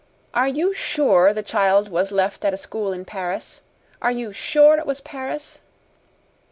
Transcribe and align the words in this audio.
"Are 0.33 0.47
you 0.47 0.73
SURE 0.73 1.31
the 1.31 1.43
child 1.43 1.89
was 1.89 2.11
left 2.11 2.43
at 2.43 2.55
a 2.55 2.57
school 2.57 2.91
in 2.91 3.05
Paris? 3.05 3.61
Are 4.01 4.09
you 4.09 4.33
sure 4.33 4.79
it 4.79 4.87
was 4.87 4.99
Paris?" 4.99 5.59